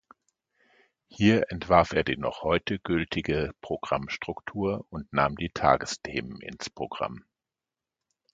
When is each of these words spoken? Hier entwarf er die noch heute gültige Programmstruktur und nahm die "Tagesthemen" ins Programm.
Hier 1.09 1.51
entwarf 1.51 1.91
er 1.93 2.03
die 2.03 2.17
noch 2.17 2.41
heute 2.41 2.79
gültige 2.79 3.53
Programmstruktur 3.61 4.83
und 4.89 5.13
nahm 5.13 5.35
die 5.35 5.49
"Tagesthemen" 5.53 6.41
ins 6.41 6.71
Programm. 6.71 7.23